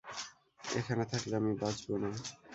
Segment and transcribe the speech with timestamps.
[0.63, 2.09] এখানে থাকলে আমি বাঁচব না।